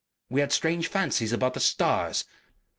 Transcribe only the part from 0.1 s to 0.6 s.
We had